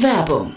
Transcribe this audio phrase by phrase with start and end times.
[0.00, 0.56] Werbung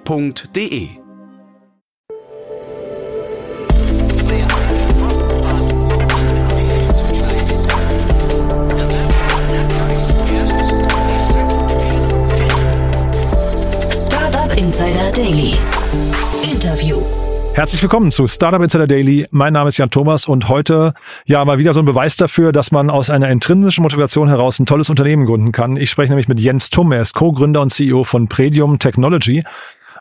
[0.05, 0.89] f.de.
[14.07, 15.53] Startup Insider Daily.
[16.43, 17.01] Interview.
[17.53, 19.27] Herzlich willkommen zu Startup Insider Daily.
[19.31, 20.93] Mein Name ist Jan Thomas und heute
[21.25, 24.65] ja mal wieder so ein Beweis dafür, dass man aus einer intrinsischen Motivation heraus ein
[24.65, 25.77] tolles Unternehmen gründen kann.
[25.77, 29.43] Ich spreche nämlich mit Jens Tumm, er ist Co-Gründer und CEO von Predium Technology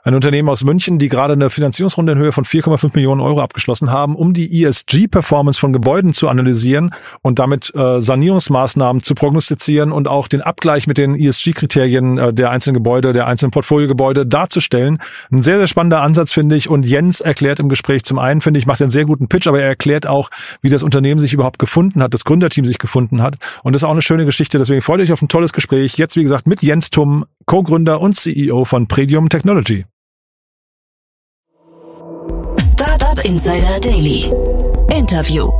[0.03, 3.91] ein Unternehmen aus München, die gerade eine Finanzierungsrunde in Höhe von 4,5 Millionen Euro abgeschlossen
[3.91, 10.09] haben, um die ESG-Performance von Gebäuden zu analysieren und damit äh, Sanierungsmaßnahmen zu prognostizieren und
[10.09, 14.99] auch den Abgleich mit den ESG-Kriterien äh, der einzelnen Gebäude, der einzelnen Portfoliogebäude darzustellen.
[15.31, 16.69] Ein sehr, sehr spannender Ansatz, finde ich.
[16.69, 19.61] Und Jens erklärt im Gespräch zum einen, finde ich, macht einen sehr guten Pitch, aber
[19.61, 20.31] er erklärt auch,
[20.63, 23.37] wie das Unternehmen sich überhaupt gefunden hat, das Gründerteam sich gefunden hat.
[23.63, 24.59] Und das ist auch eine schöne Geschichte.
[24.59, 25.97] Deswegen freut euch auf ein tolles Gespräch.
[25.97, 29.83] Jetzt, wie gesagt, mit Jens Tum, Co-Gründer und CEO von Predium Technology.
[32.59, 34.31] Startup Insider Daily.
[34.91, 35.51] Interview.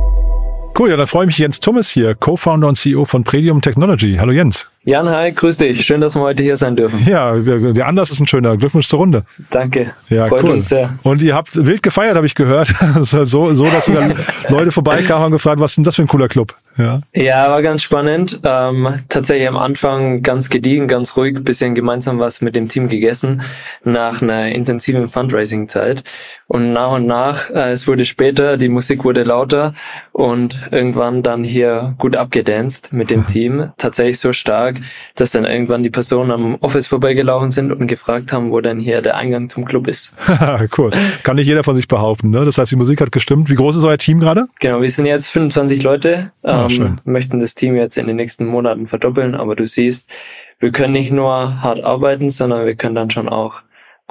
[0.77, 1.37] Cool, ja, dann freue ich mich.
[1.39, 4.15] Jens Tummes hier, Co-Founder und CEO von Predium Technology.
[4.19, 4.67] Hallo Jens.
[4.83, 5.85] Jan, hi, grüß dich.
[5.85, 7.05] Schön, dass wir heute hier sein dürfen.
[7.05, 8.55] Ja, der Anlass ist ein schöner.
[8.57, 9.23] Glückwunsch zur Runde.
[9.49, 9.93] Danke.
[10.09, 10.51] Ja, Freut cool.
[10.51, 10.97] uns sehr.
[11.03, 12.67] Und ihr habt wild gefeiert, habe ich gehört.
[13.01, 14.13] so, so, dass sogar
[14.49, 16.55] Leute vorbeikamen und gefragt, was ist denn das für ein cooler Club?
[16.77, 18.41] Ja, ja war ganz spannend.
[18.43, 23.43] Ähm, tatsächlich am Anfang ganz gediegen, ganz ruhig, bisschen gemeinsam was mit dem Team gegessen
[23.83, 26.03] nach einer intensiven Fundraising-Zeit.
[26.47, 29.73] Und nach und nach, äh, es wurde später, die Musik wurde lauter
[30.11, 33.71] und irgendwann dann hier gut abgedanced mit dem Team.
[33.77, 34.77] Tatsächlich so stark,
[35.15, 39.01] dass dann irgendwann die Personen am Office vorbeigelaufen sind und gefragt haben, wo denn hier
[39.01, 40.13] der Eingang zum Club ist.
[40.77, 40.91] cool.
[41.23, 42.45] Kann nicht jeder von sich behaupten, ne?
[42.45, 43.49] Das heißt, die Musik hat gestimmt.
[43.49, 44.47] Wie groß ist euer Team gerade?
[44.59, 46.31] Genau, wir sind jetzt 25 Leute.
[46.43, 50.09] Ah, ähm, möchten das Team jetzt in den nächsten Monaten verdoppeln, aber du siehst,
[50.59, 53.61] wir können nicht nur hart arbeiten, sondern wir können dann schon auch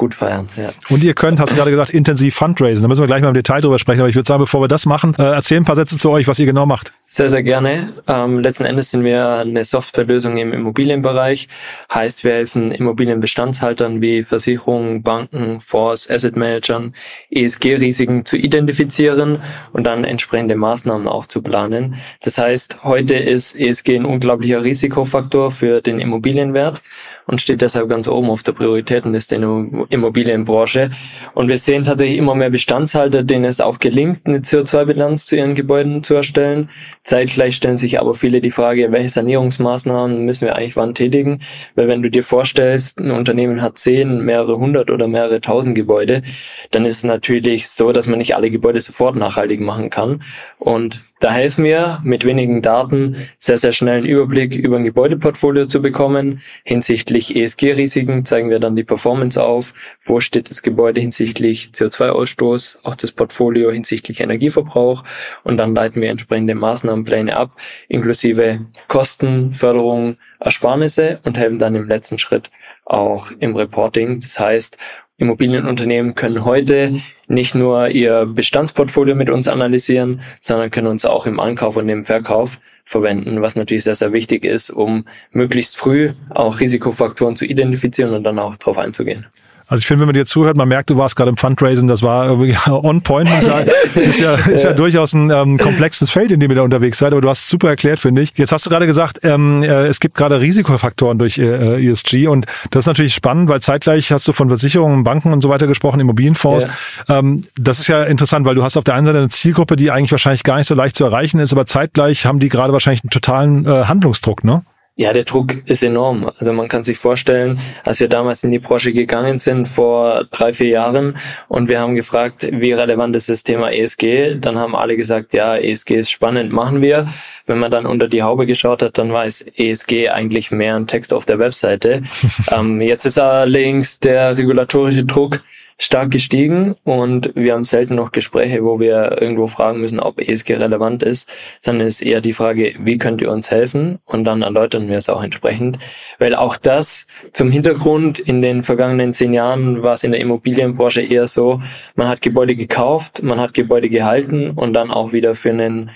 [0.01, 0.49] gut feiern.
[0.57, 0.71] Ja.
[0.89, 2.81] Und ihr könnt, hast du gerade gesagt, intensiv Fundraisen.
[2.81, 4.01] Da müssen wir gleich mal im Detail drüber sprechen.
[4.01, 6.27] Aber ich würde sagen, bevor wir das machen, äh, erzähl ein paar Sätze zu euch,
[6.27, 6.95] was ihr genau macht.
[7.05, 7.93] Sehr, sehr gerne.
[8.09, 11.49] Ähm, letzten Endes sind wir eine Softwarelösung im Immobilienbereich.
[11.93, 16.95] Heißt, wir helfen Immobilienbestandshaltern wie Versicherungen, Banken, Fonds, Asset Managern,
[17.31, 19.43] ESG-Risiken zu identifizieren
[19.75, 21.97] und dann entsprechende Maßnahmen auch zu planen.
[22.23, 26.81] Das heißt, heute ist ESG ein unglaublicher Risikofaktor für den Immobilienwert
[27.27, 30.91] und steht deshalb ganz oben auf der Prioritätenliste in der Immobilienbranche.
[31.35, 35.55] Und wir sehen tatsächlich immer mehr Bestandshalter, denen es auch gelingt, eine CO2-Bilanz zu ihren
[35.55, 36.71] Gebäuden zu erstellen.
[37.03, 41.43] Zeitgleich stellen sich aber viele die Frage, welche Sanierungsmaßnahmen müssen wir eigentlich wann tätigen?
[41.75, 46.23] Weil wenn du dir vorstellst, ein Unternehmen hat zehn, mehrere hundert oder mehrere tausend Gebäude,
[46.71, 50.23] dann ist es natürlich so, dass man nicht alle Gebäude sofort nachhaltig machen kann.
[50.59, 55.67] Und da helfen wir mit wenigen Daten sehr, sehr schnell einen Überblick über ein Gebäudeportfolio
[55.67, 56.41] zu bekommen.
[56.65, 59.75] Hinsichtlich ESG-Risiken zeigen wir dann die Performance auf.
[60.07, 65.05] Wo steht das Gebäude hinsichtlich CO2-Ausstoß, auch das Portfolio hinsichtlich Energieverbrauch.
[65.45, 67.51] Und dann leiten wir entsprechende Maßnahmenpläne ab,
[67.89, 72.51] inklusive Kosten, Förderung, Ersparnisse und helfen dann im letzten Schritt
[72.87, 74.21] auch im Reporting.
[74.21, 74.79] Das heißt,
[75.21, 81.39] Immobilienunternehmen können heute nicht nur ihr Bestandsportfolio mit uns analysieren, sondern können uns auch im
[81.39, 86.59] Ankauf und im Verkauf verwenden, was natürlich sehr, sehr wichtig ist, um möglichst früh auch
[86.59, 89.27] Risikofaktoren zu identifizieren und dann auch darauf einzugehen.
[89.71, 92.03] Also ich finde, wenn man dir zuhört, man merkt, du warst gerade im Fundraising, das
[92.03, 92.37] war
[92.85, 93.31] on point.
[93.31, 93.59] Ist ja,
[93.95, 97.13] ist ja, ist ja durchaus ein ähm, komplexes Feld, in dem ihr da unterwegs seid,
[97.13, 98.33] aber du hast es super erklärt, finde ich.
[98.35, 102.47] Jetzt hast du gerade gesagt, ähm, äh, es gibt gerade Risikofaktoren durch äh, ESG und
[102.73, 106.01] das ist natürlich spannend, weil zeitgleich hast du von Versicherungen, Banken und so weiter gesprochen,
[106.01, 106.67] Immobilienfonds.
[107.09, 107.19] Ja.
[107.21, 109.93] Ähm, das ist ja interessant, weil du hast auf der einen Seite eine Zielgruppe, die
[109.93, 113.05] eigentlich wahrscheinlich gar nicht so leicht zu erreichen ist, aber zeitgleich haben die gerade wahrscheinlich
[113.05, 114.65] einen totalen äh, Handlungsdruck, ne?
[115.01, 116.31] Ja, der Druck ist enorm.
[116.39, 120.53] Also man kann sich vorstellen, als wir damals in die Branche gegangen sind vor drei,
[120.53, 121.17] vier Jahren
[121.49, 125.57] und wir haben gefragt, wie relevant ist das Thema ESG, dann haben alle gesagt, ja,
[125.57, 127.07] ESG ist spannend, machen wir.
[127.47, 130.87] Wenn man dann unter die Haube geschaut hat, dann war es ESG eigentlich mehr ein
[130.87, 132.03] Text auf der Webseite.
[132.53, 135.41] ähm, jetzt ist allerdings der regulatorische Druck
[135.81, 140.57] stark gestiegen und wir haben selten noch Gespräche, wo wir irgendwo fragen müssen, ob ESG
[140.57, 141.27] relevant ist,
[141.59, 143.99] sondern es ist eher die Frage, wie könnt ihr uns helfen?
[144.05, 145.79] Und dann erläutern wir es auch entsprechend.
[146.19, 151.01] Weil auch das zum Hintergrund in den vergangenen zehn Jahren war es in der Immobilienbranche
[151.01, 151.63] eher so,
[151.95, 155.91] man hat Gebäude gekauft, man hat Gebäude gehalten und dann auch wieder für einen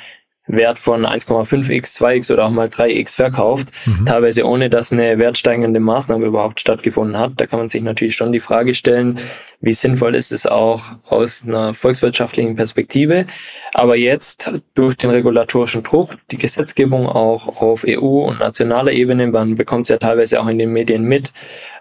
[0.47, 4.05] Wert von 1,5x, 2x oder auch mal 3x verkauft, mhm.
[4.05, 7.33] teilweise ohne dass eine wertsteigende Maßnahme überhaupt stattgefunden hat.
[7.37, 9.21] Da kann man sich natürlich schon die Frage stellen,
[9.61, 13.27] wie sinnvoll ist es auch aus einer volkswirtschaftlichen Perspektive.
[13.73, 19.55] Aber jetzt durch den regulatorischen Druck, die Gesetzgebung auch auf EU- und nationaler Ebene, man
[19.55, 21.33] bekommt es ja teilweise auch in den Medien mit,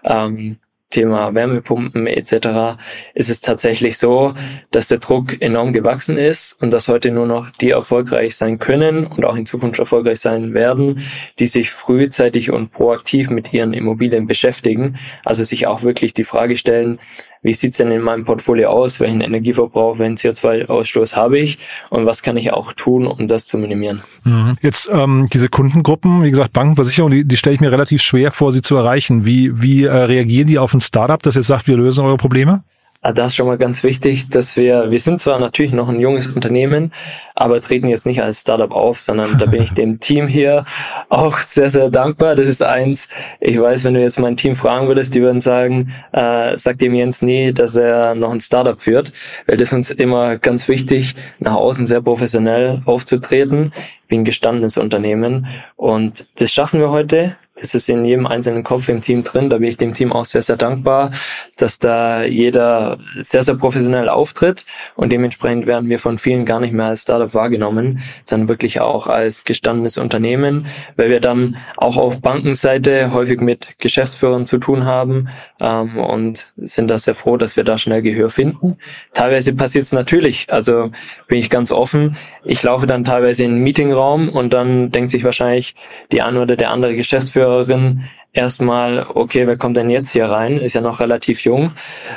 [0.04, 0.56] ähm,
[0.94, 2.78] Thema Wärmepumpen etc.
[3.14, 4.34] ist es tatsächlich so,
[4.70, 9.04] dass der Druck enorm gewachsen ist und dass heute nur noch die erfolgreich sein können
[9.04, 11.02] und auch in Zukunft erfolgreich sein werden,
[11.40, 14.96] die sich frühzeitig und proaktiv mit ihren Immobilien beschäftigen.
[15.24, 17.00] Also sich auch wirklich die Frage stellen,
[17.44, 21.58] wie sieht's denn in meinem Portfolio aus, welchen Energieverbrauch, welchen CO2-Ausstoß habe ich
[21.90, 24.02] und was kann ich auch tun, um das zu minimieren.
[24.24, 24.56] Mhm.
[24.62, 28.52] Jetzt ähm, diese Kundengruppen, wie gesagt, Bankenversicherung, die, die stelle ich mir relativ schwer vor,
[28.52, 29.26] sie zu erreichen.
[29.26, 32.64] Wie, wie äh, reagieren die auf ein Startup, das jetzt sagt, wir lösen eure Probleme?
[33.06, 36.00] Ah, das ist schon mal ganz wichtig, dass wir, wir sind zwar natürlich noch ein
[36.00, 36.90] junges Unternehmen,
[37.34, 40.64] aber treten jetzt nicht als Startup auf, sondern da bin ich dem Team hier
[41.10, 42.34] auch sehr, sehr dankbar.
[42.34, 43.10] Das ist eins,
[43.40, 46.94] ich weiß, wenn du jetzt mein Team fragen würdest, die würden sagen, äh, sagt dem
[46.94, 49.12] Jens nie, dass er noch ein Startup führt,
[49.46, 53.74] weil das uns immer ganz wichtig, nach außen sehr professionell aufzutreten,
[54.08, 55.46] wie ein gestandenes Unternehmen.
[55.76, 57.36] Und das schaffen wir heute.
[57.56, 59.48] Das ist in jedem einzelnen Kopf im Team drin.
[59.48, 61.12] Da bin ich dem Team auch sehr, sehr dankbar,
[61.56, 64.66] dass da jeder sehr, sehr professionell auftritt
[64.96, 69.06] und dementsprechend werden wir von vielen gar nicht mehr als Startup wahrgenommen, sondern wirklich auch
[69.06, 70.66] als gestandenes Unternehmen,
[70.96, 75.28] weil wir dann auch auf Bankenseite häufig mit Geschäftsführern zu tun haben
[75.60, 78.78] ähm, und sind da sehr froh, dass wir da schnell Gehör finden.
[79.12, 80.90] Teilweise passiert es natürlich, also
[81.28, 82.16] bin ich ganz offen.
[82.44, 85.74] Ich laufe dann teilweise in einen Meetingraum und dann denkt sich wahrscheinlich
[86.12, 90.58] die eine oder der andere Geschäftsführer, Zuhörerin erstmal, okay, wer kommt denn jetzt hier rein?
[90.58, 91.72] Ist ja noch relativ jung,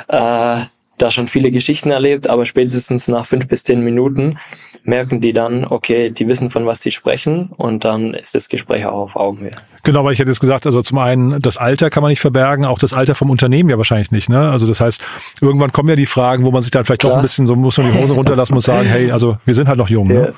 [0.08, 0.58] äh,
[1.02, 4.38] da schon viele Geschichten erlebt, aber spätestens nach fünf bis zehn Minuten
[4.84, 8.86] merken die dann, okay, die wissen von was sie sprechen und dann ist das Gespräch
[8.86, 9.50] auch auf Augenhöhe.
[9.82, 12.64] Genau, weil ich hätte jetzt gesagt, also zum einen das Alter kann man nicht verbergen,
[12.64, 14.28] auch das Alter vom Unternehmen ja wahrscheinlich nicht.
[14.28, 14.50] Ne?
[14.50, 15.04] Also das heißt,
[15.40, 17.12] irgendwann kommen ja die Fragen, wo man sich dann vielleicht Klar.
[17.12, 19.68] doch ein bisschen so muss man die Hose runterlassen muss sagen, hey, also wir sind
[19.68, 20.08] halt noch jung.
[20.08, 20.34] Ne?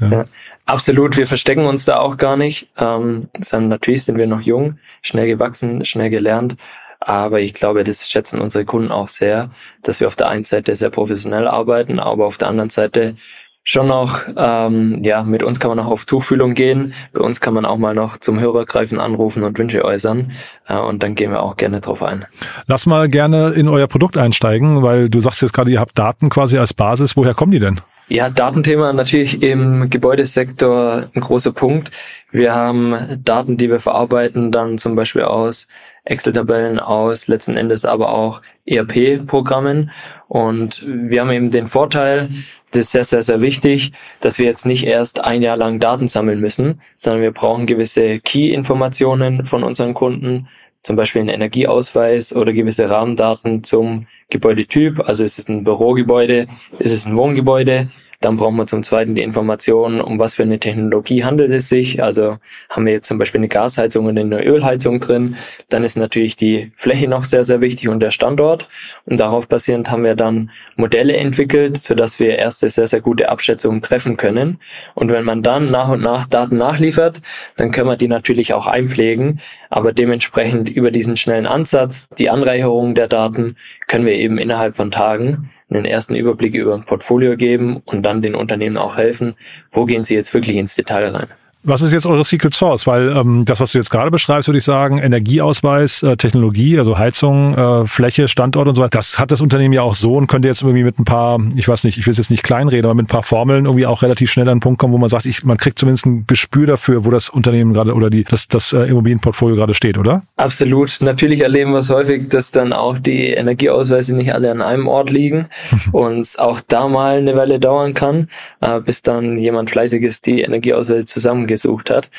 [0.00, 0.08] Ja.
[0.08, 0.24] Ja.
[0.64, 2.68] Absolut, wir verstecken uns da auch gar nicht.
[2.78, 6.56] Ähm, natürlich sind wir noch jung, schnell gewachsen, schnell gelernt.
[7.04, 9.50] Aber ich glaube, das schätzen unsere Kunden auch sehr,
[9.82, 13.16] dass wir auf der einen Seite sehr professionell arbeiten, aber auf der anderen Seite
[13.64, 16.94] schon noch, ähm, ja, mit uns kann man auch auf Tuchfühlung gehen.
[17.12, 20.32] Bei uns kann man auch mal noch zum Hörer greifen, anrufen und Wünsche äußern.
[20.66, 22.24] Äh, und dann gehen wir auch gerne drauf ein.
[22.66, 26.28] Lass mal gerne in euer Produkt einsteigen, weil du sagst jetzt gerade, ihr habt Daten
[26.28, 27.16] quasi als Basis.
[27.16, 27.80] Woher kommen die denn?
[28.14, 31.90] Ja, Datenthema natürlich im Gebäudesektor ein großer Punkt.
[32.30, 35.66] Wir haben Daten, die wir verarbeiten, dann zum Beispiel aus
[36.04, 39.92] Excel-Tabellen, aus letzten Endes aber auch ERP-Programmen.
[40.28, 42.28] Und wir haben eben den Vorteil,
[42.72, 46.06] das ist sehr, sehr, sehr wichtig, dass wir jetzt nicht erst ein Jahr lang Daten
[46.06, 50.48] sammeln müssen, sondern wir brauchen gewisse Key-Informationen von unseren Kunden,
[50.82, 55.00] zum Beispiel einen Energieausweis oder gewisse Rahmendaten zum Gebäudetyp.
[55.00, 56.46] Also ist es ein Bürogebäude,
[56.78, 57.88] ist es ein Wohngebäude,
[58.24, 62.02] dann brauchen wir zum Zweiten die Informationen, um was für eine Technologie handelt es sich.
[62.02, 62.38] Also
[62.70, 65.36] haben wir jetzt zum Beispiel eine Gasheizung und eine Ölheizung drin.
[65.68, 68.68] Dann ist natürlich die Fläche noch sehr, sehr wichtig und der Standort.
[69.06, 73.82] Und darauf basierend haben wir dann Modelle entwickelt, sodass wir erste sehr, sehr gute Abschätzungen
[73.82, 74.60] treffen können.
[74.94, 77.20] Und wenn man dann nach und nach Daten nachliefert,
[77.56, 79.40] dann können wir die natürlich auch einpflegen.
[79.68, 83.56] Aber dementsprechend über diesen schnellen Ansatz, die Anreicherung der Daten,
[83.88, 88.22] können wir eben innerhalb von Tagen einen ersten Überblick über ein Portfolio geben und dann
[88.22, 89.34] den Unternehmen auch helfen,
[89.70, 91.28] wo gehen sie jetzt wirklich ins Detail rein.
[91.64, 92.88] Was ist jetzt eure Secret Source?
[92.88, 96.98] Weil ähm, das, was du jetzt gerade beschreibst, würde ich sagen, Energieausweis, äh, Technologie, also
[96.98, 100.26] Heizung, äh, Fläche, Standort und so weiter, das hat das Unternehmen ja auch so und
[100.26, 102.86] könnte jetzt irgendwie mit ein paar, ich weiß nicht, ich will es jetzt nicht kleinreden,
[102.86, 105.08] aber mit ein paar Formeln irgendwie auch relativ schnell an den Punkt kommen, wo man
[105.08, 108.48] sagt, ich, man kriegt zumindest ein Gespür dafür, wo das Unternehmen gerade oder die, das,
[108.48, 110.24] das äh, Immobilienportfolio gerade steht, oder?
[110.36, 110.98] Absolut.
[111.00, 115.10] Natürlich erleben wir es häufig, dass dann auch die Energieausweise nicht alle an einem Ort
[115.10, 115.46] liegen
[115.92, 118.28] und auch da mal eine Weile dauern kann,
[118.60, 122.10] äh, bis dann jemand fleißig ist, die Energieausweise zusammen gesucht hat.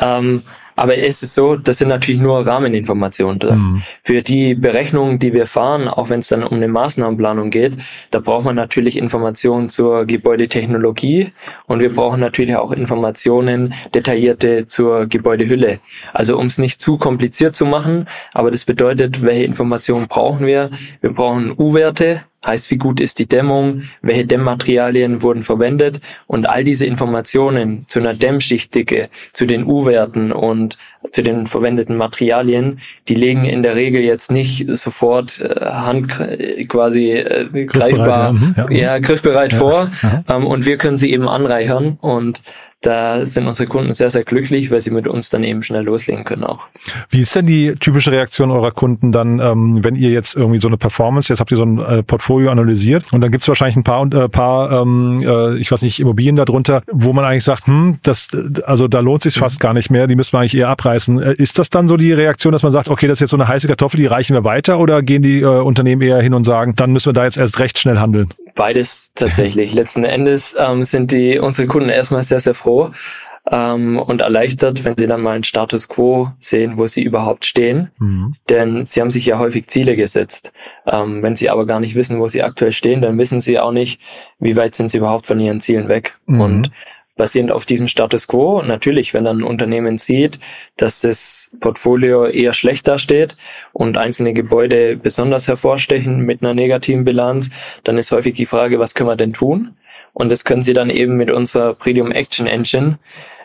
[0.00, 0.42] Ähm,
[0.76, 3.38] Aber es ist so, das sind natürlich nur Rahmeninformationen.
[3.42, 3.82] Mhm.
[4.02, 7.74] Für die Berechnungen, die wir fahren, auch wenn es dann um eine Maßnahmenplanung geht,
[8.10, 11.32] da braucht man natürlich Informationen zur Gebäudetechnologie
[11.68, 15.78] und wir brauchen natürlich auch Informationen detaillierte zur Gebäudehülle.
[16.12, 20.70] Also um es nicht zu kompliziert zu machen, aber das bedeutet, welche Informationen brauchen wir?
[21.00, 26.00] Wir brauchen U-Werte, heißt wie gut ist die Dämmung, welche Dämmmaterialien wurden verwendet?
[26.26, 30.76] Und all diese Informationen zu einer Dämmschichtdicke, zu den U-Werten und
[31.10, 36.12] zu den verwendeten Materialien, die legen in der Regel jetzt nicht sofort äh, hand
[36.68, 39.90] quasi äh, greifbar, ja, mhm, ja, ja, griffbereit ja, vor.
[40.28, 42.42] ähm, und wir können sie eben anreichern und
[42.86, 46.24] da sind unsere Kunden sehr, sehr glücklich, weil sie mit uns dann eben schnell loslegen
[46.24, 46.66] können auch.
[47.10, 50.68] Wie ist denn die typische Reaktion eurer Kunden dann, ähm, wenn ihr jetzt irgendwie so
[50.68, 53.76] eine Performance, jetzt habt ihr so ein äh, Portfolio analysiert und dann gibt es wahrscheinlich
[53.76, 57.66] ein paar, äh, paar ähm, äh, ich weiß nicht, Immobilien darunter, wo man eigentlich sagt,
[57.66, 58.28] hm, das,
[58.64, 61.18] also da lohnt sich fast gar nicht mehr, die müssen wir eigentlich eher abreißen.
[61.18, 63.48] Ist das dann so die Reaktion, dass man sagt, okay, das ist jetzt so eine
[63.48, 66.74] heiße Kartoffel, die reichen wir weiter oder gehen die äh, Unternehmen eher hin und sagen,
[66.76, 68.28] dann müssen wir da jetzt erst recht schnell handeln?
[68.54, 69.74] Beides tatsächlich.
[69.74, 72.92] Letzten Endes ähm, sind die unsere Kunden erstmal sehr, sehr froh
[73.50, 77.90] ähm, und erleichtert, wenn sie dann mal einen Status quo sehen, wo sie überhaupt stehen.
[77.98, 78.36] Mhm.
[78.48, 80.52] Denn sie haben sich ja häufig Ziele gesetzt.
[80.86, 83.72] Ähm, wenn sie aber gar nicht wissen, wo sie aktuell stehen, dann wissen sie auch
[83.72, 84.00] nicht,
[84.38, 86.18] wie weit sind sie überhaupt von ihren Zielen weg.
[86.26, 86.40] Mhm.
[86.40, 86.70] Und
[87.16, 88.62] basierend auf diesem Status quo.
[88.62, 90.38] Natürlich, wenn dann ein Unternehmen sieht,
[90.76, 93.36] dass das Portfolio eher schlecht dasteht
[93.72, 97.50] und einzelne Gebäude besonders hervorstechen mit einer negativen Bilanz,
[97.84, 99.76] dann ist häufig die Frage, was können wir denn tun?
[100.12, 102.98] Und das können Sie dann eben mit unserer Predium Action Engine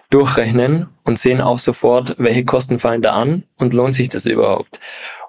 [0.09, 4.79] durchrechnen und sehen auch sofort, welche Kosten fallen da an und lohnt sich das überhaupt.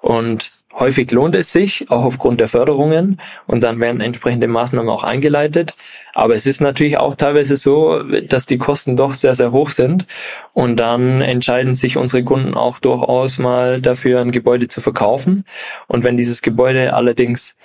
[0.01, 5.03] Und Häufig lohnt es sich, auch aufgrund der Förderungen, und dann werden entsprechende Maßnahmen auch
[5.03, 5.75] eingeleitet.
[6.13, 10.05] Aber es ist natürlich auch teilweise so, dass die Kosten doch sehr, sehr hoch sind.
[10.53, 15.45] Und dann entscheiden sich unsere Kunden auch durchaus mal dafür, ein Gebäude zu verkaufen.
[15.87, 17.55] Und wenn dieses Gebäude allerdings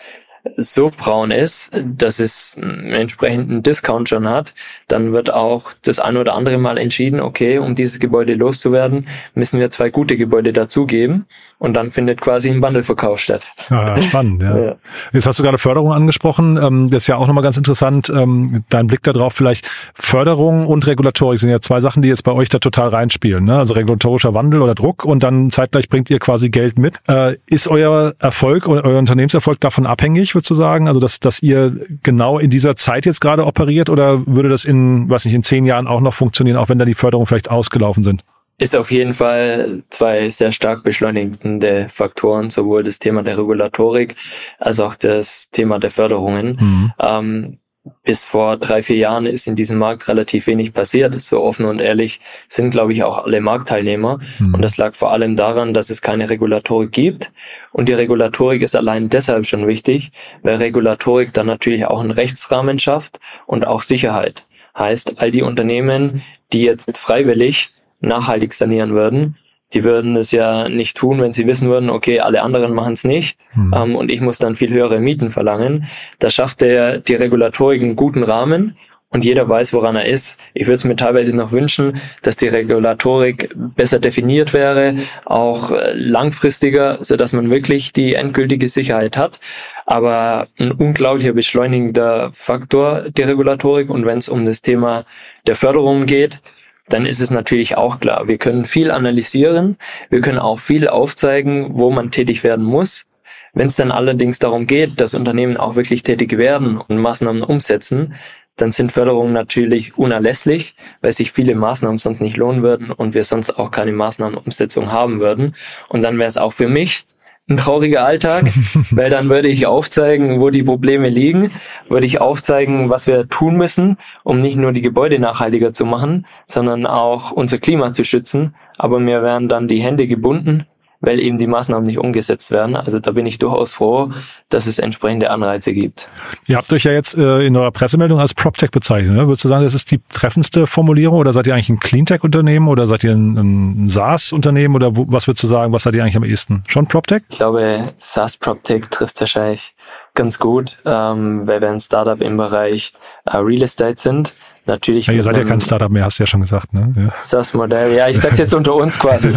[0.56, 4.54] so braun ist, dass es einen entsprechenden Discount schon hat,
[4.86, 9.58] dann wird auch das ein oder andere Mal entschieden, okay, um dieses Gebäude loszuwerden, müssen
[9.58, 11.26] wir zwei gute Gebäude dazugeben
[11.58, 13.48] und dann findet quasi ein Bundleverkauf statt.
[13.70, 14.58] Ja, spannend, ja.
[14.66, 14.76] ja.
[15.12, 16.58] Jetzt hast du gerade Förderung angesprochen.
[16.62, 18.10] Ähm, das ist ja auch nochmal ganz interessant.
[18.10, 19.70] Ähm, dein Blick darauf vielleicht.
[19.94, 23.44] Förderung und Regulatorik sind ja zwei Sachen, die jetzt bei euch da total reinspielen.
[23.44, 23.56] Ne?
[23.56, 26.98] Also regulatorischer Wandel oder Druck und dann zeitgleich bringt ihr quasi Geld mit.
[27.08, 30.88] Äh, ist euer Erfolg oder euer Unternehmenserfolg davon abhängig, würdest du sagen?
[30.88, 35.08] Also dass, dass ihr genau in dieser Zeit jetzt gerade operiert oder würde das in,
[35.08, 38.04] weiß nicht, in zehn Jahren auch noch funktionieren, auch wenn da die Förderungen vielleicht ausgelaufen
[38.04, 38.24] sind?
[38.58, 44.16] Ist auf jeden Fall zwei sehr stark beschleunigende Faktoren, sowohl das Thema der Regulatorik
[44.58, 46.56] als auch das Thema der Förderungen.
[46.58, 46.92] Mhm.
[46.98, 47.58] Ähm,
[48.02, 51.20] bis vor drei, vier Jahren ist in diesem Markt relativ wenig passiert.
[51.20, 54.18] So offen und ehrlich sind, glaube ich, auch alle Marktteilnehmer.
[54.38, 54.54] Mhm.
[54.54, 57.30] Und das lag vor allem daran, dass es keine Regulatorik gibt.
[57.72, 62.78] Und die Regulatorik ist allein deshalb schon wichtig, weil Regulatorik dann natürlich auch einen Rechtsrahmen
[62.78, 64.46] schafft und auch Sicherheit.
[64.76, 66.22] Heißt, all die Unternehmen,
[66.52, 67.75] die jetzt freiwillig
[68.06, 69.36] nachhaltig sanieren würden.
[69.74, 73.02] Die würden es ja nicht tun, wenn sie wissen würden, okay, alle anderen machen es
[73.02, 73.74] nicht mhm.
[73.74, 75.86] ähm, und ich muss dann viel höhere Mieten verlangen.
[76.20, 78.76] Da schafft der die Regulatorik einen guten Rahmen
[79.08, 80.38] und jeder weiß, woran er ist.
[80.52, 85.92] Ich würde es mir teilweise noch wünschen, dass die Regulatorik besser definiert wäre, auch äh,
[85.94, 89.40] langfristiger, so dass man wirklich die endgültige Sicherheit hat.
[89.86, 93.90] Aber ein unglaublicher beschleunigender Faktor, die Regulatorik.
[93.90, 95.04] Und wenn es um das Thema
[95.46, 96.40] der Förderung geht,
[96.88, 98.28] dann ist es natürlich auch klar.
[98.28, 99.76] Wir können viel analysieren,
[100.08, 103.06] wir können auch viel aufzeigen, wo man tätig werden muss.
[103.54, 108.14] Wenn es dann allerdings darum geht, dass Unternehmen auch wirklich tätig werden und Maßnahmen umsetzen,
[108.56, 113.24] dann sind Förderungen natürlich unerlässlich, weil sich viele Maßnahmen sonst nicht lohnen würden und wir
[113.24, 115.54] sonst auch keine Maßnahmenumsetzung haben würden.
[115.88, 117.06] Und dann wäre es auch für mich
[117.48, 118.50] ein trauriger Alltag,
[118.90, 121.52] weil dann würde ich aufzeigen, wo die Probleme liegen,
[121.88, 126.26] würde ich aufzeigen, was wir tun müssen, um nicht nur die Gebäude nachhaltiger zu machen,
[126.46, 128.54] sondern auch unser Klima zu schützen.
[128.78, 130.66] Aber mir wären dann die Hände gebunden,
[131.00, 132.76] weil eben die Maßnahmen nicht umgesetzt werden.
[132.76, 134.12] Also da bin ich durchaus froh,
[134.48, 136.08] dass es entsprechende Anreize gibt.
[136.46, 139.14] Ihr habt euch ja jetzt äh, in eurer Pressemeldung als PropTech bezeichnet.
[139.14, 139.26] Ne?
[139.26, 142.86] Würdest du sagen, das ist die treffendste Formulierung oder seid ihr eigentlich ein Cleantech-Unternehmen oder
[142.86, 146.16] seid ihr ein, ein SaaS-Unternehmen oder wo, was würdest du sagen, was seid ihr eigentlich
[146.16, 146.64] am ehesten?
[146.68, 147.22] Schon PropTech?
[147.28, 149.74] Ich glaube, SaaS-PropTech trifft wahrscheinlich
[150.14, 152.92] ganz gut, ähm, weil wir ein Startup im Bereich
[153.26, 154.34] äh, Real Estate sind
[154.66, 155.06] natürlich.
[155.06, 156.92] Ja, ihr seid ja kein Startup mehr, hast du ja schon gesagt, ne?
[156.96, 157.14] Ja.
[157.30, 159.28] Das Modell, ja, ich sag's jetzt unter uns quasi.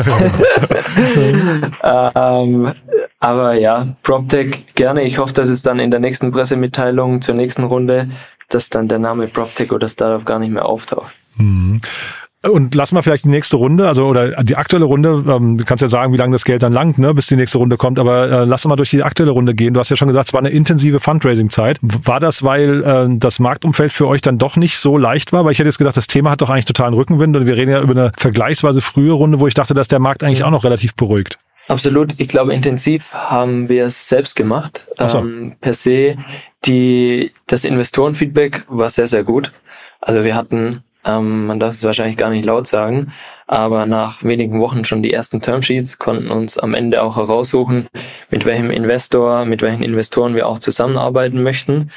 [1.83, 2.73] ähm,
[3.19, 5.03] aber ja, PropTech gerne.
[5.03, 8.09] Ich hoffe, dass es dann in der nächsten Pressemitteilung zur nächsten Runde,
[8.49, 11.13] dass dann der Name PropTech oder Startup gar nicht mehr auftaucht.
[11.35, 11.81] Mhm.
[12.41, 15.81] Und lass mal vielleicht die nächste Runde, also oder die aktuelle Runde, ähm, du kannst
[15.81, 18.31] ja sagen, wie lange das Geld dann langt, ne, bis die nächste Runde kommt, aber
[18.31, 19.73] äh, lass mal durch die aktuelle Runde gehen.
[19.73, 21.79] Du hast ja schon gesagt, es war eine intensive Fundraising-Zeit.
[21.81, 25.43] War das, weil äh, das Marktumfeld für euch dann doch nicht so leicht war?
[25.43, 27.71] Weil ich hätte jetzt gedacht, das Thema hat doch eigentlich totalen Rückenwind und wir reden
[27.71, 30.63] ja über eine vergleichsweise frühe Runde, wo ich dachte, dass der Markt eigentlich auch noch
[30.63, 31.37] relativ beruhigt.
[31.67, 32.13] Absolut.
[32.17, 34.85] Ich glaube, intensiv haben wir es selbst gemacht.
[34.97, 35.19] So.
[35.19, 36.15] Ähm, per se,
[36.63, 39.51] die, das Investorenfeedback war sehr, sehr gut.
[39.99, 43.13] Also wir hatten ähm, man darf es wahrscheinlich gar nicht laut sagen,
[43.47, 47.87] aber nach wenigen Wochen schon die ersten Termsheets konnten uns am Ende auch heraussuchen,
[48.29, 51.91] mit welchem Investor, mit welchen Investoren wir auch zusammenarbeiten möchten.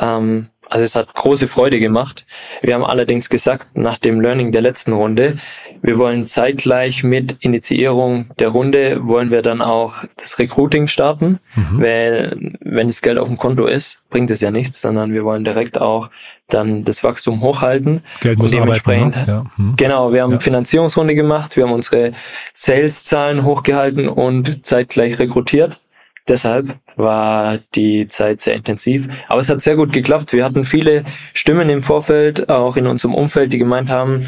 [0.00, 2.26] Ähm, also es hat große Freude gemacht.
[2.60, 5.36] Wir haben allerdings gesagt, nach dem Learning der letzten Runde,
[5.82, 11.80] wir wollen zeitgleich mit Initiierung der Runde, wollen wir dann auch das Recruiting starten, mhm.
[11.80, 15.44] weil wenn das Geld auf dem Konto ist, bringt es ja nichts, sondern wir wollen
[15.44, 16.10] direkt auch
[16.48, 18.02] dann das Wachstum hochhalten.
[18.18, 19.44] Geld muss und dementsprechend, arbeiten, ne?
[19.56, 19.64] ja.
[19.64, 19.74] hm.
[19.76, 20.40] genau, wir haben ja.
[20.40, 22.14] Finanzierungsrunde gemacht, wir haben unsere
[22.52, 25.78] Sales-Zahlen hochgehalten und zeitgleich rekrutiert.
[26.26, 29.08] Deshalb war die Zeit sehr intensiv.
[29.28, 30.32] Aber es hat sehr gut geklappt.
[30.32, 31.04] Wir hatten viele
[31.34, 34.26] Stimmen im Vorfeld, auch in unserem Umfeld, die gemeint haben,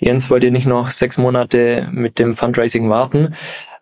[0.00, 3.34] Jens, wollt ihr nicht noch sechs Monate mit dem Fundraising warten?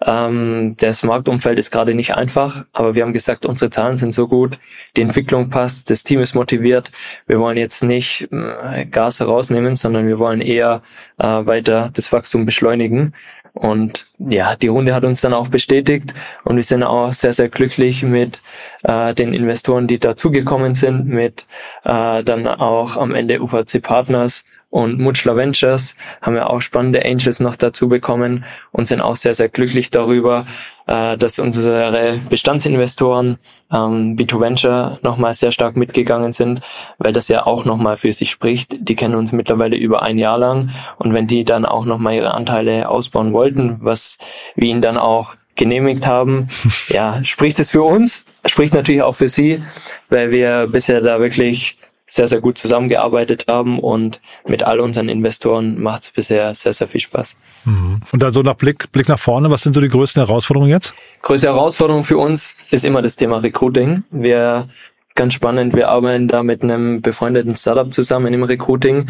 [0.04, 4.26] Ähm, das Marktumfeld ist gerade nicht einfach, aber wir haben gesagt, unsere Zahlen sind so
[4.26, 4.58] gut,
[4.96, 6.90] die Entwicklung passt, das Team ist motiviert.
[7.26, 10.82] Wir wollen jetzt nicht äh, Gas herausnehmen, sondern wir wollen eher
[11.18, 13.14] äh, weiter das Wachstum beschleunigen.
[13.52, 17.49] Und ja, die Runde hat uns dann auch bestätigt und wir sind auch sehr, sehr
[17.49, 18.40] glücklich mit
[18.82, 21.46] äh, den Investoren, die dazugekommen sind, mit
[21.85, 27.40] äh, dann auch am Ende UVC Partners und Mutschler Ventures haben wir auch spannende Angels
[27.40, 30.44] noch dazu bekommen und sind auch sehr, sehr glücklich darüber,
[30.87, 33.38] äh, dass unsere Bestandsinvestoren
[33.73, 36.61] ähm, B2 Venture nochmal sehr stark mitgegangen sind,
[36.99, 38.76] weil das ja auch nochmal für sich spricht.
[38.78, 42.35] Die kennen uns mittlerweile über ein Jahr lang und wenn die dann auch nochmal ihre
[42.35, 44.05] Anteile ausbauen wollten, was
[44.54, 46.48] wir ihnen dann auch genehmigt haben,
[46.88, 49.62] ja, spricht es für uns, spricht natürlich auch für sie,
[50.08, 55.80] weil wir bisher da wirklich sehr, sehr gut zusammengearbeitet haben und mit all unseren Investoren
[55.82, 57.36] macht es bisher sehr, sehr viel Spaß.
[57.64, 58.00] Mhm.
[58.12, 60.94] Und also nach Blick, Blick nach vorne, was sind so die größten Herausforderungen jetzt?
[61.22, 64.04] Größte Herausforderung für uns ist immer das Thema Recruiting.
[64.10, 64.68] Wir,
[65.16, 69.08] ganz spannend, wir arbeiten da mit einem befreundeten Startup zusammen im Recruiting.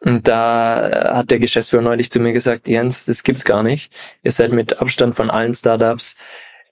[0.00, 3.90] Und da hat der Geschäftsführer neulich zu mir gesagt, Jens, das gibt's gar nicht.
[4.22, 6.16] Ihr seid mit Abstand von allen Startups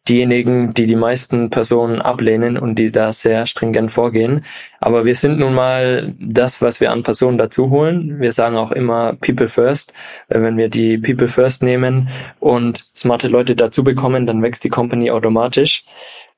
[0.08, 4.44] diejenigen, die die meisten Personen ablehnen und die da sehr stringent vorgehen.
[4.80, 8.20] Aber wir sind nun mal das, was wir an Personen dazu holen.
[8.20, 9.92] Wir sagen auch immer People First.
[10.28, 15.10] Wenn wir die People First nehmen und smarte Leute dazu bekommen, dann wächst die Company
[15.10, 15.84] automatisch.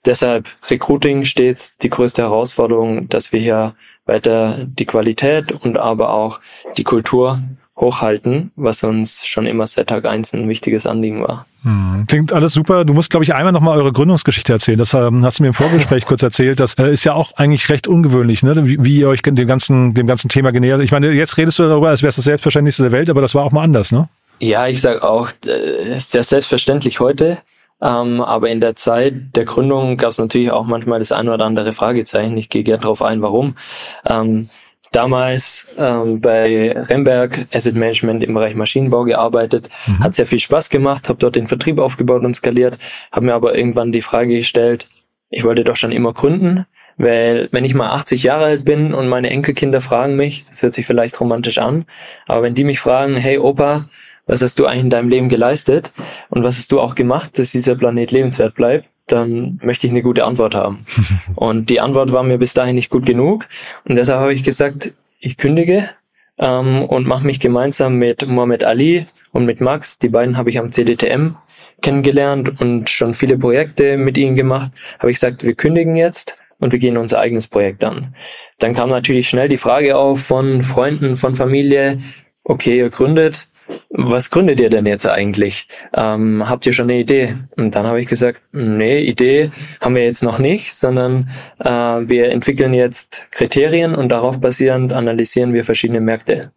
[0.06, 3.74] Deshalb Recruiting stets die größte Herausforderung, dass wir hier
[4.08, 6.40] weiter die Qualität und aber auch
[6.76, 7.42] die Kultur
[7.76, 11.46] hochhalten, was uns schon immer seit Tag eins ein wichtiges Anliegen war.
[11.62, 12.84] Hm, klingt alles super.
[12.84, 14.78] Du musst, glaube ich, einmal nochmal eure Gründungsgeschichte erzählen.
[14.78, 16.60] Das ähm, hast du mir im Vorgespräch kurz erzählt.
[16.60, 18.66] Das äh, ist ja auch eigentlich recht ungewöhnlich, ne?
[18.66, 20.82] wie, wie ihr euch dem ganzen, dem ganzen Thema genähert.
[20.82, 23.34] Ich meine, jetzt redest du darüber, als wäre es das Selbstverständlichste der Welt, aber das
[23.34, 24.08] war auch mal anders, ne?
[24.40, 27.38] Ja, ich sage auch, äh, ist sehr selbstverständlich heute.
[27.80, 31.44] Ähm, aber in der Zeit der Gründung gab es natürlich auch manchmal das ein oder
[31.44, 32.36] andere Fragezeichen.
[32.36, 33.56] Ich gehe gerne darauf ein, warum.
[34.04, 34.50] Ähm,
[34.92, 40.00] damals ähm, bei Remberg Asset Management im Bereich Maschinenbau gearbeitet, mhm.
[40.00, 42.78] hat sehr viel Spaß gemacht, habe dort den Vertrieb aufgebaut und skaliert,
[43.12, 44.88] habe mir aber irgendwann die Frage gestellt,
[45.30, 49.08] ich wollte doch schon immer gründen, weil wenn ich mal 80 Jahre alt bin und
[49.08, 51.84] meine Enkelkinder fragen mich, das hört sich vielleicht romantisch an,
[52.26, 53.88] aber wenn die mich fragen, hey Opa,
[54.28, 55.92] was hast du eigentlich in deinem Leben geleistet
[56.28, 60.02] und was hast du auch gemacht, dass dieser Planet lebenswert bleibt, dann möchte ich eine
[60.02, 60.84] gute Antwort haben.
[61.34, 63.46] und die Antwort war mir bis dahin nicht gut genug.
[63.84, 65.90] Und deshalb habe ich gesagt, ich kündige
[66.38, 70.58] ähm, und mache mich gemeinsam mit Mohamed Ali und mit Max, die beiden habe ich
[70.58, 71.36] am CDTM
[71.80, 76.72] kennengelernt und schon viele Projekte mit ihnen gemacht, habe ich gesagt, wir kündigen jetzt und
[76.72, 78.14] wir gehen unser eigenes Projekt an.
[78.58, 82.00] Dann kam natürlich schnell die Frage auf von Freunden, von Familie,
[82.44, 83.48] okay, ihr gründet,
[83.90, 85.68] was gründet ihr denn jetzt eigentlich?
[85.94, 87.36] Ähm, habt ihr schon eine Idee?
[87.56, 89.50] Und dann habe ich gesagt, nee, Idee
[89.80, 95.52] haben wir jetzt noch nicht, sondern äh, wir entwickeln jetzt Kriterien und darauf basierend analysieren
[95.52, 96.52] wir verschiedene Märkte.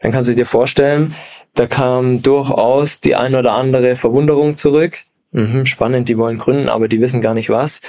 [0.00, 1.14] Dann kannst du dir vorstellen,
[1.54, 4.98] da kam durchaus die ein oder andere Verwunderung zurück.
[5.30, 7.80] Mhm, spannend, die wollen gründen, aber die wissen gar nicht was.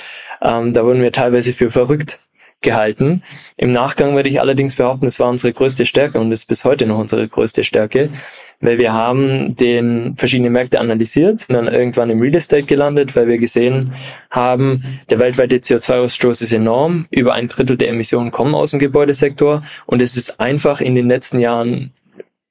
[0.42, 2.20] Ähm, da wurden wir teilweise für verrückt
[2.64, 3.24] gehalten.
[3.58, 6.86] Im Nachgang würde ich allerdings behaupten, es war unsere größte Stärke und ist bis heute
[6.86, 8.10] noch unsere größte Stärke,
[8.62, 13.28] weil wir haben den verschiedene Märkte analysiert, sind dann irgendwann im Real Estate gelandet, weil
[13.28, 13.94] wir gesehen
[14.32, 19.64] haben, der weltweite CO2-Ausstoß ist enorm, über ein Drittel der Emissionen kommen aus dem Gebäudesektor
[19.86, 21.94] und es ist einfach in den letzten Jahren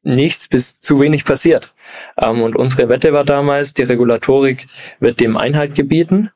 [0.02, 1.74] nichts bis zu wenig passiert.
[2.18, 4.66] Ähm, und unsere Wette war damals, die Regulatorik
[5.00, 6.30] wird dem Einhalt gebieten.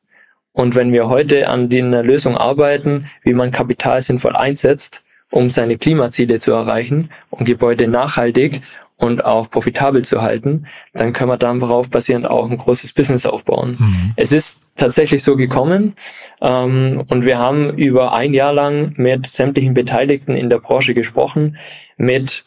[0.57, 5.77] Und wenn wir heute an einer Lösung arbeiten, wie man Kapital sinnvoll einsetzt, um seine
[5.77, 8.63] Klimaziele zu erreichen und Gebäude nachhaltig
[8.95, 10.65] und auch profitabel zu halten,
[10.95, 13.77] dann können wir darauf basierend auch ein großes Business aufbauen.
[13.77, 14.13] Mhm.
[14.15, 15.93] Es ist tatsächlich so gekommen
[16.41, 21.57] ähm, und wir haben über ein Jahr lang mit sämtlichen Beteiligten in der Branche gesprochen,
[21.97, 22.45] mit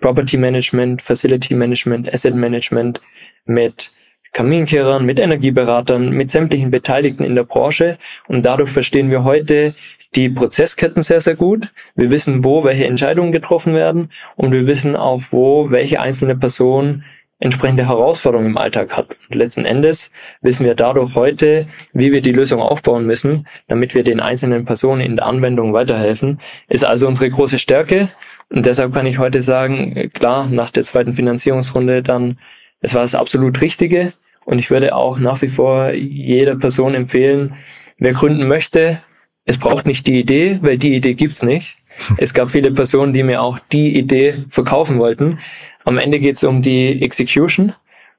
[0.00, 3.02] Property Management, Facility Management, Asset Management,
[3.44, 3.92] mit
[4.32, 7.98] Kaminkehrern, mit Energieberatern, mit sämtlichen Beteiligten in der Branche.
[8.28, 9.74] Und dadurch verstehen wir heute
[10.14, 11.68] die Prozessketten sehr, sehr gut.
[11.94, 17.04] Wir wissen, wo welche Entscheidungen getroffen werden und wir wissen auch, wo welche einzelne Person
[17.40, 19.16] entsprechende Herausforderungen im Alltag hat.
[19.28, 20.12] Und letzten Endes
[20.42, 25.00] wissen wir dadurch heute, wie wir die Lösung aufbauen müssen, damit wir den einzelnen Personen
[25.00, 26.40] in der Anwendung weiterhelfen.
[26.68, 28.08] Ist also unsere große Stärke.
[28.50, 32.38] Und deshalb kann ich heute sagen, klar, nach der zweiten Finanzierungsrunde dann,
[32.80, 34.12] es war das absolut Richtige.
[34.44, 37.54] Und ich würde auch nach wie vor jeder Person empfehlen,
[37.98, 39.00] wer gründen möchte,
[39.44, 41.76] es braucht nicht die Idee, weil die Idee gibt's nicht.
[42.18, 45.40] Es gab viele Personen, die mir auch die Idee verkaufen wollten.
[45.84, 47.74] Am Ende geht's um die Execution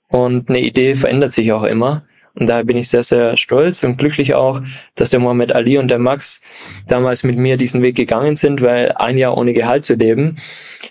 [0.09, 2.03] und eine Idee verändert sich auch immer.
[2.33, 4.61] Und daher bin ich sehr, sehr stolz und glücklich auch,
[4.95, 6.41] dass der Mohammed Ali und der Max
[6.87, 10.37] damals mit mir diesen Weg gegangen sind, weil ein Jahr ohne Gehalt zu leben,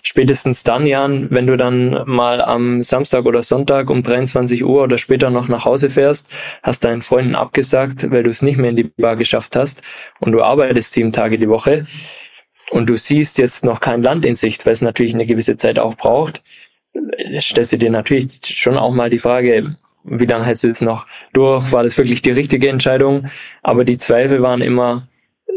[0.03, 4.97] spätestens dann, Jan, wenn du dann mal am Samstag oder Sonntag um 23 Uhr oder
[4.97, 6.29] später noch nach Hause fährst,
[6.61, 9.81] hast deinen Freunden abgesagt, weil du es nicht mehr in die Bar geschafft hast
[10.19, 11.87] und du arbeitest sieben Tage die Woche
[12.69, 15.79] und du siehst jetzt noch kein Land in Sicht, weil es natürlich eine gewisse Zeit
[15.79, 16.43] auch braucht,
[17.39, 21.07] stellst du dir natürlich schon auch mal die Frage, wie lange hältst du es noch
[21.33, 21.71] durch?
[21.71, 23.29] War das wirklich die richtige Entscheidung?
[23.63, 25.07] Aber die Zweifel waren immer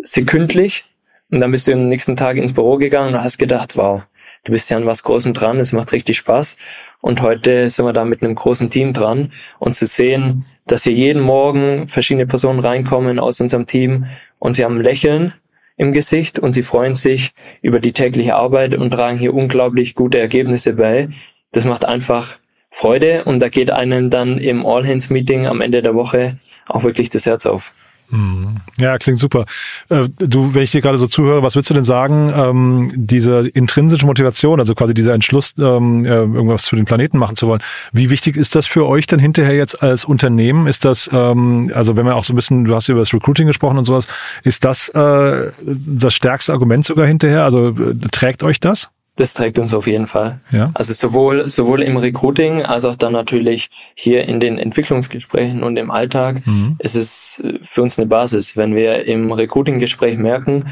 [0.02, 0.84] sekündlich.
[1.30, 4.02] Und dann bist du am nächsten Tag ins Büro gegangen und hast gedacht, wow,
[4.44, 6.56] du bist ja an was Großem dran, es macht richtig Spaß.
[7.00, 9.32] Und heute sind wir da mit einem großen Team dran.
[9.58, 14.06] Und zu sehen, dass hier jeden Morgen verschiedene Personen reinkommen aus unserem Team
[14.38, 15.34] und sie haben Lächeln
[15.76, 20.18] im Gesicht und sie freuen sich über die tägliche Arbeit und tragen hier unglaublich gute
[20.18, 21.08] Ergebnisse bei.
[21.52, 22.38] Das macht einfach
[22.76, 27.24] Freude und da geht einem dann im All-Hands-Meeting am Ende der Woche auch wirklich das
[27.24, 27.72] Herz auf.
[28.10, 28.56] Mhm.
[28.80, 29.44] Ja, klingt super.
[29.90, 33.48] Äh, du, wenn ich dir gerade so zuhöre, was würdest du denn sagen, ähm, diese
[33.48, 37.62] intrinsische Motivation, also quasi dieser Entschluss, ähm, äh, irgendwas für den Planeten machen zu wollen,
[37.92, 40.66] wie wichtig ist das für euch denn hinterher jetzt als Unternehmen?
[40.66, 43.46] Ist das, ähm, also wenn man auch so ein bisschen, du hast über das Recruiting
[43.46, 44.08] gesprochen und sowas,
[44.42, 47.44] ist das äh, das stärkste Argument sogar hinterher?
[47.44, 47.72] Also
[48.10, 48.90] trägt euch das?
[49.16, 50.40] Das trägt uns auf jeden Fall.
[50.50, 50.72] Ja.
[50.74, 55.92] Also sowohl, sowohl im Recruiting als auch dann natürlich hier in den Entwicklungsgesprächen und im
[55.92, 56.76] Alltag mhm.
[56.80, 58.56] ist es für uns eine Basis.
[58.56, 60.64] Wenn wir im Recruiting-Gespräch merken,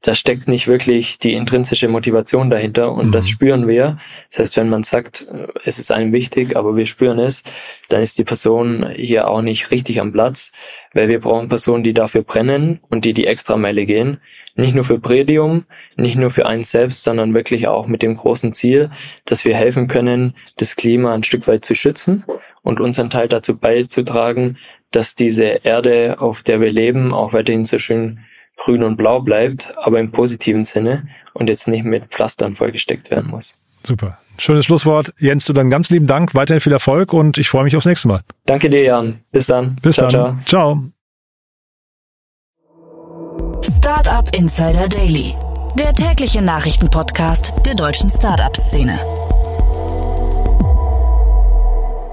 [0.00, 3.12] da steckt nicht wirklich die intrinsische Motivation dahinter und mhm.
[3.12, 3.98] das spüren wir.
[4.30, 5.26] Das heißt, wenn man sagt,
[5.64, 7.42] es ist einem wichtig, aber wir spüren es,
[7.88, 10.52] dann ist die Person hier auch nicht richtig am Platz,
[10.92, 14.18] weil wir brauchen Personen, die dafür brennen und die die Extrameile gehen.
[14.56, 15.64] Nicht nur für Predium,
[15.96, 18.90] nicht nur für einen selbst, sondern wirklich auch mit dem großen Ziel,
[19.24, 22.24] dass wir helfen können, das Klima ein Stück weit zu schützen
[22.62, 24.58] und unseren Teil dazu beizutragen,
[24.92, 28.20] dass diese Erde, auf der wir leben, auch weiterhin so schön
[28.56, 33.30] grün und blau bleibt, aber im positiven Sinne und jetzt nicht mit Pflastern vollgesteckt werden
[33.30, 33.60] muss.
[33.82, 34.18] Super.
[34.38, 35.12] Schönes Schlusswort.
[35.18, 38.08] Jens, du dann ganz lieben Dank, weiterhin viel Erfolg und ich freue mich aufs nächste
[38.08, 38.20] Mal.
[38.46, 39.20] Danke dir, Jan.
[39.30, 39.76] Bis dann.
[39.82, 40.42] Bis ciao, dann.
[40.46, 40.74] Ciao.
[40.76, 40.94] ciao.
[43.84, 45.34] Startup Insider Daily,
[45.78, 48.98] der tägliche Nachrichtenpodcast der deutschen Startup-Szene.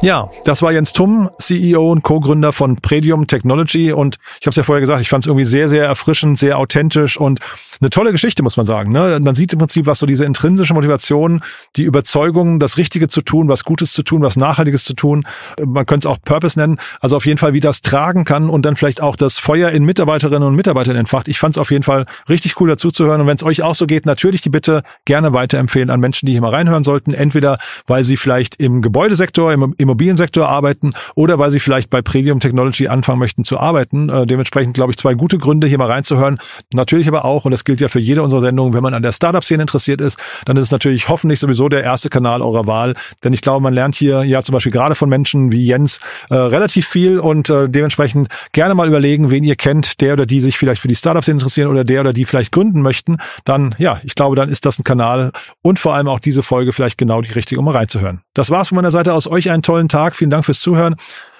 [0.01, 3.93] Ja, das war Jens Tumm, CEO und Co-Gründer von Predium Technology.
[3.93, 6.57] Und ich habe es ja vorher gesagt, ich fand es irgendwie sehr, sehr erfrischend, sehr
[6.57, 7.39] authentisch und
[7.81, 8.91] eine tolle Geschichte, muss man sagen.
[8.91, 9.19] Ne?
[9.21, 11.41] Man sieht im Prinzip, was so diese intrinsische Motivation,
[11.75, 15.25] die Überzeugung, das Richtige zu tun, was Gutes zu tun, was Nachhaltiges zu tun,
[15.63, 18.65] man könnte es auch Purpose nennen, also auf jeden Fall, wie das tragen kann und
[18.65, 21.27] dann vielleicht auch das Feuer in Mitarbeiterinnen und Mitarbeitern entfacht.
[21.27, 23.21] Ich fand es auf jeden Fall richtig cool dazu zu hören.
[23.21, 26.33] Und wenn es euch auch so geht, natürlich die Bitte gerne weiterempfehlen an Menschen, die
[26.33, 27.13] hier mal reinhören sollten.
[27.13, 32.39] Entweder, weil sie vielleicht im Gebäudesektor, im Immobiliensektor arbeiten oder weil sie vielleicht bei Premium
[32.39, 34.09] Technology anfangen möchten zu arbeiten.
[34.09, 36.37] Äh, dementsprechend, glaube ich, zwei gute Gründe, hier mal reinzuhören.
[36.73, 39.13] Natürlich aber auch, und das gilt ja für jede unserer Sendungen, wenn man an der
[39.13, 42.95] Startup-Szene interessiert ist, dann ist es natürlich hoffentlich sowieso der erste Kanal eurer Wahl.
[43.23, 46.35] Denn ich glaube, man lernt hier ja zum Beispiel gerade von Menschen wie Jens äh,
[46.35, 50.57] relativ viel und äh, dementsprechend gerne mal überlegen, wen ihr kennt, der oder die sich
[50.57, 53.19] vielleicht für die Startups interessieren oder der oder die vielleicht gründen möchten.
[53.45, 55.31] Dann, ja, ich glaube, dann ist das ein Kanal
[55.61, 58.19] und vor allem auch diese Folge vielleicht genau die richtige, um mal reinzuhören.
[58.33, 59.31] Das war's von meiner Seite aus.
[59.31, 60.17] Euch einen tollen Tag.
[60.17, 60.97] Vielen Dank fürs Zuhören.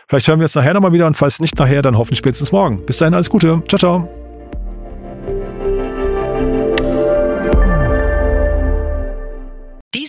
[0.08, 2.86] Vielleicht hören wir uns nachher nochmal wieder und falls nicht nachher, dann hoffentlich spätestens morgen.
[2.86, 3.62] Bis dahin alles Gute.
[3.67, 4.20] Ciao, ciao.